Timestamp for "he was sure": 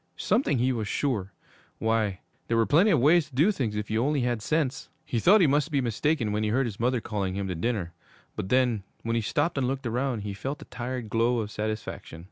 0.57-1.31